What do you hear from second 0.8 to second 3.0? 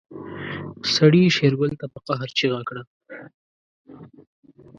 سړي شېرګل ته په قهر چيغه کړه.